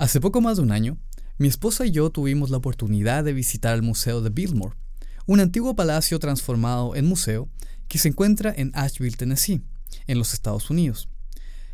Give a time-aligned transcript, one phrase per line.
[0.00, 0.96] Hace poco más de un año,
[1.36, 4.74] mi esposa y yo tuvimos la oportunidad de visitar el Museo de Biltmore,
[5.26, 7.50] un antiguo palacio transformado en museo
[7.86, 9.60] que se encuentra en Asheville, Tennessee,
[10.06, 11.10] en los Estados Unidos.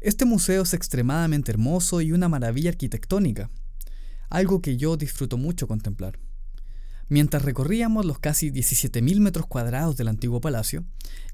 [0.00, 3.52] Este museo es extremadamente hermoso y una maravilla arquitectónica,
[4.30, 6.18] algo que yo disfruto mucho contemplar.
[7.10, 10.84] Mientras recorríamos los casi 17.000 metros cuadrados del antiguo palacio,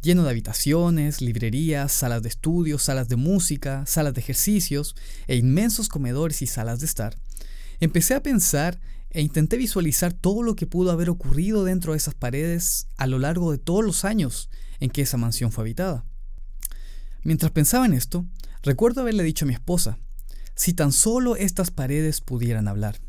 [0.03, 4.95] lleno de habitaciones, librerías, salas de estudio, salas de música, salas de ejercicios
[5.27, 7.17] e inmensos comedores y salas de estar,
[7.81, 12.15] empecé a pensar e intenté visualizar todo lo que pudo haber ocurrido dentro de esas
[12.15, 16.05] paredes a lo largo de todos los años en que esa mansión fue habitada.
[17.25, 18.27] Mientras pensaba en esto,
[18.63, 19.99] recuerdo haberle dicho a mi esposa,
[20.55, 23.01] si tan solo estas paredes pudieran hablar,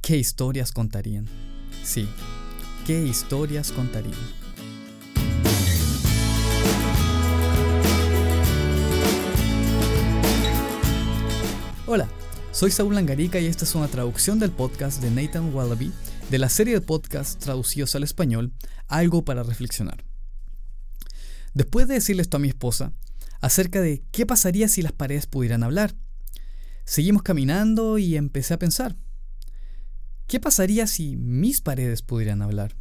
[0.00, 1.53] ¿qué historias contarían?
[1.84, 2.08] Sí,
[2.86, 4.14] ¿qué historias contarían?
[11.86, 12.08] Hola,
[12.52, 15.92] soy Saúl Langarica y esta es una traducción del podcast de Nathan Wallaby
[16.30, 18.54] de la serie de podcasts traducidos al español,
[18.88, 20.06] Algo para reflexionar.
[21.52, 22.94] Después de decirle esto a mi esposa,
[23.42, 25.94] acerca de qué pasaría si las paredes pudieran hablar,
[26.86, 28.96] seguimos caminando y empecé a pensar,
[30.26, 32.74] ¿Qué pasaría si mis paredes pudieran hablar?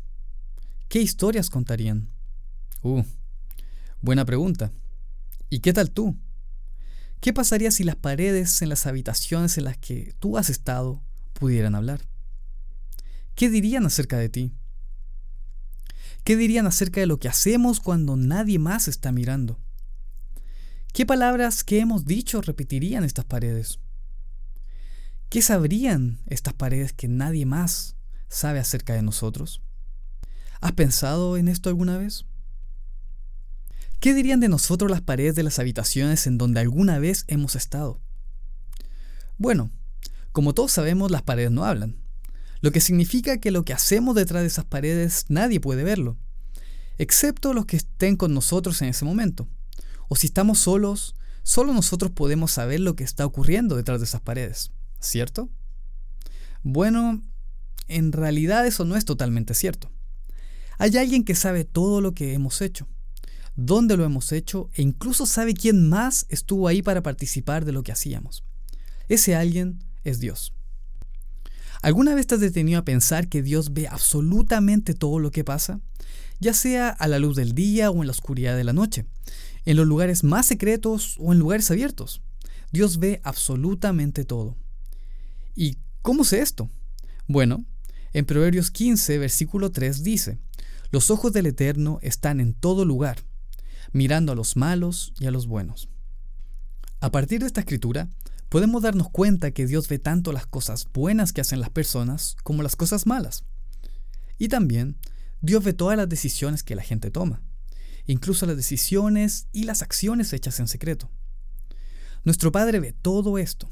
[0.88, 2.09] ¿Qué historias contarían?
[2.81, 3.03] Uh,
[4.02, 4.72] buena pregunta.
[5.50, 6.17] ¿Y qué tal tú?
[7.19, 11.02] ¿Qué pasaría si las paredes en las habitaciones en las que tú has estado
[11.33, 12.02] pudieran hablar?
[13.35, 14.52] ¿Qué dirían acerca de ti?
[16.23, 19.59] ¿Qué dirían acerca de lo que hacemos cuando nadie más está mirando?
[20.94, 23.80] ¿Qué palabras que hemos dicho repetirían estas paredes?
[25.34, 27.95] ¿Qué sabrían estas paredes que nadie más
[28.30, 29.64] sabe acerca de nosotros?
[30.62, 32.25] ¿Has pensado en esto alguna vez?
[34.00, 38.00] ¿Qué dirían de nosotros las paredes de las habitaciones en donde alguna vez hemos estado?
[39.40, 39.72] Bueno,
[40.34, 41.97] como todos sabemos, las paredes no hablan,
[42.62, 46.16] lo que significa que lo que hacemos detrás de esas paredes nadie puede verlo,
[47.00, 49.47] excepto los que estén con nosotros en ese momento.
[50.09, 54.22] O si estamos solos, solo nosotros podemos saber lo que está ocurriendo detrás de esas
[54.22, 54.72] paredes.
[55.06, 55.50] ¿Cierto?
[56.64, 57.22] Bueno,
[57.88, 59.91] en realidad eso no es totalmente cierto.
[60.78, 62.88] Hay alguien que sabe todo lo que hemos hecho,
[63.56, 67.84] dónde lo hemos hecho e incluso sabe quién más estuvo ahí para participar de lo
[67.84, 68.44] que hacíamos.
[69.09, 70.53] Ese alguien es Dios.
[71.81, 75.81] ¿Alguna vez te has detenido a pensar que Dios ve absolutamente todo lo que pasa?
[76.40, 79.06] Ya sea a la luz del día o en la oscuridad de la noche,
[79.66, 82.22] en los lugares más secretos o en lugares abiertos.
[82.72, 84.56] Dios ve absolutamente todo.
[85.56, 86.69] ¿Y cómo sé esto?
[87.28, 87.66] Bueno,
[88.12, 90.40] en Proverbios 15, versículo 3 dice,
[90.91, 93.19] Los ojos del Eterno están en todo lugar,
[93.92, 95.90] mirando a los malos y a los buenos.
[97.02, 98.09] A partir de esta escritura,
[98.50, 102.63] podemos darnos cuenta que Dios ve tanto las cosas buenas que hacen las personas como
[102.63, 103.44] las cosas malas.
[104.40, 104.97] Y también,
[105.42, 107.44] Dios ve todas las decisiones que la gente toma,
[108.08, 111.12] incluso las decisiones y las acciones hechas en secreto.
[112.24, 113.69] Nuestro Padre ve todo esto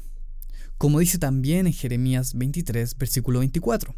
[0.78, 3.94] como dice también en Jeremías 23, versículo 24.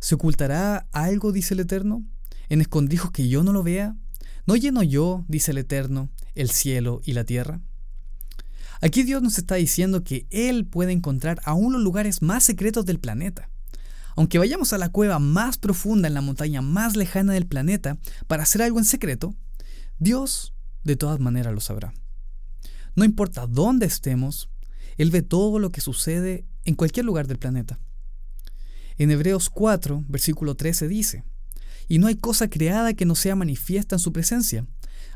[0.00, 2.04] ¿Se ocultará algo, dice el Eterno,
[2.48, 3.96] en escondrijos que yo no lo vea?
[4.46, 7.60] ¿No lleno yo, dice el Eterno, el cielo y la tierra?
[8.80, 13.00] Aquí Dios nos está diciendo que Él puede encontrar aún los lugares más secretos del
[13.00, 13.50] planeta.
[14.16, 18.44] Aunque vayamos a la cueva más profunda en la montaña más lejana del planeta para
[18.44, 19.34] hacer algo en secreto,
[19.98, 20.54] Dios
[20.84, 21.92] de todas maneras lo sabrá.
[22.94, 24.48] No importa dónde estemos,
[24.98, 27.78] él ve todo lo que sucede en cualquier lugar del planeta.
[28.98, 31.24] En Hebreos 4, versículo 13 dice,
[31.86, 34.66] Y no hay cosa creada que no sea manifiesta en su presencia.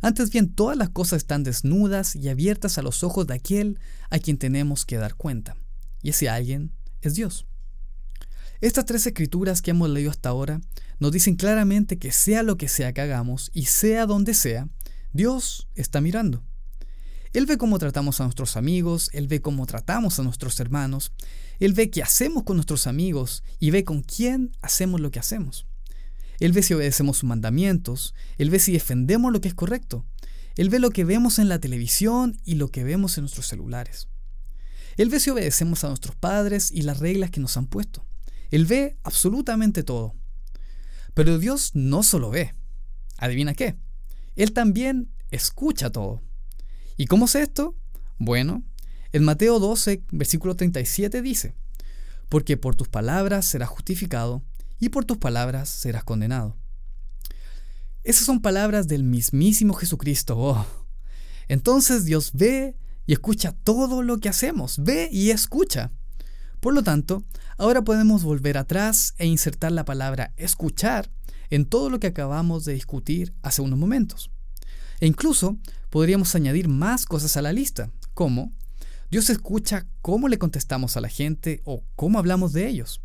[0.01, 3.79] Antes bien, todas las cosas están desnudas y abiertas a los ojos de aquel
[4.09, 5.57] a quien tenemos que dar cuenta.
[6.01, 7.47] Y ese alguien es Dios.
[8.61, 10.61] Estas tres escrituras que hemos leído hasta ahora
[11.01, 14.69] nos dicen claramente que sea lo que sea que hagamos y sea donde sea,
[15.13, 16.45] Dios está mirando.
[17.33, 21.13] Él ve cómo tratamos a nuestros amigos, Él ve cómo tratamos a nuestros hermanos,
[21.61, 25.67] Él ve qué hacemos con nuestros amigos y ve con quién hacemos lo que hacemos.
[26.41, 30.05] Él ve si obedecemos sus mandamientos, Él ve si defendemos lo que es correcto,
[30.57, 34.09] Él ve lo que vemos en la televisión y lo que vemos en nuestros celulares.
[34.97, 38.05] Él ve si obedecemos a nuestros padres y las reglas que nos han puesto.
[38.51, 40.15] Él ve absolutamente todo.
[41.15, 42.55] Pero Dios no solo ve.
[43.17, 43.77] ¿Adivina qué?
[44.37, 46.23] Él también escucha todo.
[46.97, 47.75] ¿Y cómo es esto?
[48.19, 48.63] Bueno,
[49.13, 51.55] en Mateo 12, versículo 37 dice,
[52.29, 54.43] porque por tus palabras serás justificado
[54.79, 56.57] y por tus palabras serás condenado.
[58.05, 60.37] Esas son palabras del mismísimo Jesucristo.
[60.37, 60.67] Oh.
[61.49, 65.93] Entonces Dios ve y escucha todo lo que hacemos, ve y escucha.
[66.61, 67.25] Por lo tanto,
[67.59, 71.11] ahora podemos volver atrás e insertar la palabra escuchar
[71.51, 74.31] en todo lo que acabamos de discutir hace unos momentos.
[75.03, 75.59] E incluso
[75.91, 78.53] podríamos añadir más cosas a la lista, como
[79.11, 83.03] Dios escucha cómo le contestamos a la gente o cómo hablamos de ellos.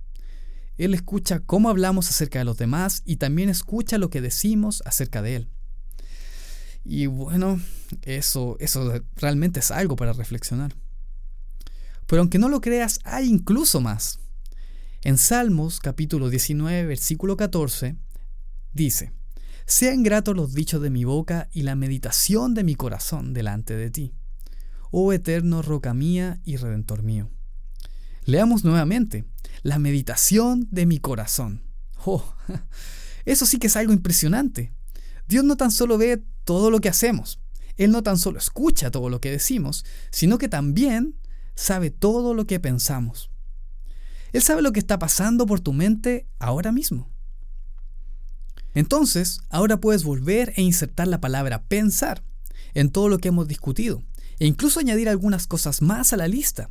[0.78, 5.24] Él escucha cómo hablamos acerca de los demás y también escucha lo que decimos acerca
[5.24, 5.48] de Él.
[6.84, 7.60] Y bueno,
[8.04, 10.76] eso, eso realmente es algo para reflexionar.
[12.06, 14.20] Pero aunque no lo creas, hay incluso más.
[15.02, 17.96] En Salmos capítulo 19, versículo 14,
[18.72, 19.17] dice,
[19.70, 23.90] Sean gratos los dichos de mi boca y la meditación de mi corazón delante de
[23.90, 24.14] ti,
[24.92, 27.30] oh eterno roca mía y redentor mío.
[28.24, 29.26] Leamos nuevamente,
[29.64, 31.64] la meditación de mi corazón.
[32.06, 32.24] Oh,
[33.26, 34.74] eso sí que es algo impresionante.
[35.28, 37.42] Dios no tan solo ve todo lo que hacemos,
[37.76, 41.20] Él no tan solo escucha todo lo que decimos, sino que también
[41.56, 43.32] sabe todo lo que pensamos.
[44.32, 47.17] Él sabe lo que está pasando por tu mente ahora mismo.
[48.78, 52.24] Entonces, ahora puedes volver e insertar la palabra pensar
[52.76, 54.04] en todo lo que hemos discutido
[54.38, 56.70] e incluso añadir algunas cosas más a la lista,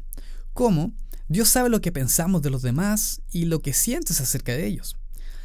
[0.52, 0.92] como
[1.26, 4.96] Dios sabe lo que pensamos de los demás y lo que sientes acerca de ellos.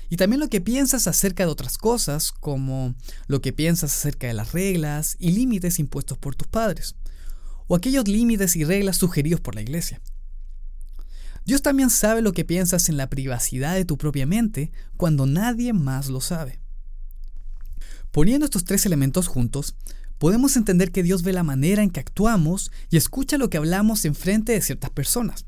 [0.08, 2.94] Y también lo que piensas acerca de otras cosas, como
[3.26, 6.94] lo que piensas acerca de las reglas y límites impuestos por tus padres,
[7.66, 10.00] o aquellos límites y reglas sugeridos por la iglesia.
[11.46, 15.74] Dios también sabe lo que piensas en la privacidad de tu propia mente cuando nadie
[15.74, 16.60] más lo sabe.
[18.12, 19.76] Poniendo estos tres elementos juntos,
[20.18, 24.06] podemos entender que Dios ve la manera en que actuamos y escucha lo que hablamos
[24.06, 25.46] en frente de ciertas personas.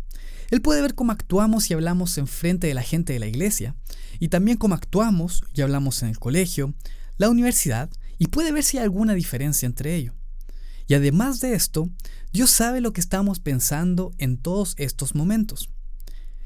[0.50, 3.76] Él puede ver cómo actuamos y hablamos en frente de la gente de la iglesia,
[4.20, 6.74] y también cómo actuamos y hablamos en el colegio,
[7.18, 10.14] la universidad, y puede ver si hay alguna diferencia entre ello.
[10.88, 11.90] Y además de esto,
[12.32, 15.70] Dios sabe lo que estamos pensando en todos estos momentos.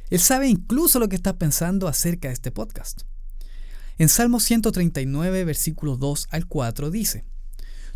[0.10, 3.02] Él sabe incluso lo que está pensando acerca de este podcast.
[3.98, 7.26] En Salmo 139, versículos 2 al 4 dice,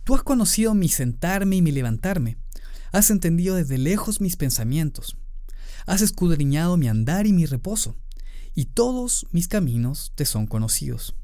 [0.03, 2.37] Tú has conocido mi sentarme y mi levantarme,
[2.91, 5.15] has entendido desde lejos mis pensamientos,
[5.85, 7.95] has escudriñado mi andar y mi reposo,
[8.55, 11.15] y todos mis caminos te son conocidos.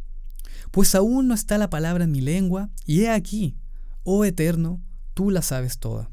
[0.72, 3.58] Pues aún no está la palabra en mi lengua, y he aquí,
[4.04, 4.82] oh Eterno,
[5.14, 6.10] tú la sabes toda.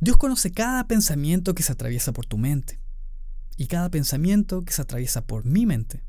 [0.00, 2.80] Dios conoce cada pensamiento que se atraviesa por tu mente
[3.60, 6.02] y cada pensamiento que se atraviesa por mi mente.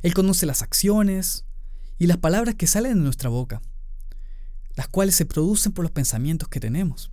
[0.00, 1.44] Él conoce las acciones
[1.98, 3.60] y las palabras que salen de nuestra boca,
[4.74, 7.12] las cuales se producen por los pensamientos que tenemos.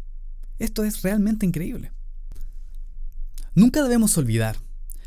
[0.57, 1.91] Esto es realmente increíble.
[3.55, 4.55] Nunca debemos olvidar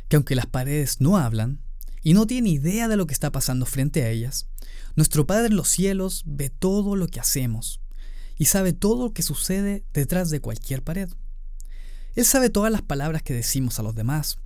[0.09, 1.63] que aunque las paredes no hablan
[2.03, 4.47] y no tienen idea de lo que está pasando frente a ellas,
[4.95, 7.81] nuestro Padre en los cielos ve todo lo que hacemos
[8.37, 11.09] y sabe todo lo que sucede detrás de cualquier pared.
[12.15, 14.39] Él sabe todas las palabras que decimos a los demás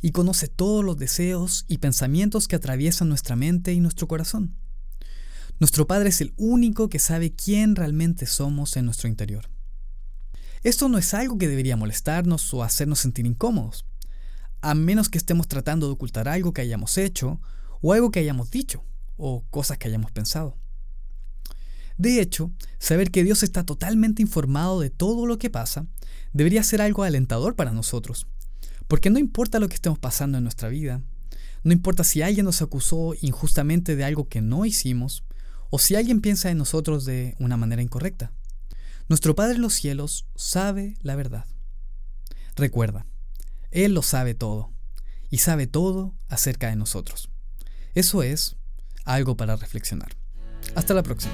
[0.00, 4.56] y conoce todos los deseos y pensamientos que atraviesan nuestra mente y nuestro corazón.
[5.60, 9.48] Nuestro Padre es el único que sabe quién realmente somos en nuestro interior.
[10.64, 13.86] Esto no es algo que debería molestarnos o hacernos sentir incómodos,
[14.60, 17.40] a menos que estemos tratando de ocultar algo que hayamos hecho
[17.80, 18.82] o algo que hayamos dicho
[19.16, 20.56] o cosas que hayamos pensado.
[21.96, 25.86] De hecho, saber que Dios está totalmente informado de todo lo que pasa
[26.32, 28.26] debería ser algo alentador para nosotros,
[28.88, 31.00] porque no importa lo que estemos pasando en nuestra vida,
[31.62, 35.24] no importa si alguien nos acusó injustamente de algo que no hicimos,
[35.70, 38.32] o si alguien piensa en nosotros de una manera incorrecta.
[39.08, 41.46] Nuestro Padre en los cielos sabe la verdad.
[42.54, 43.06] Recuerda,
[43.70, 44.72] Él lo sabe todo,
[45.30, 47.28] y sabe todo acerca de nosotros.
[47.94, 48.56] Eso es
[49.04, 50.16] algo para reflexionar.
[50.74, 51.32] Hasta la próxima.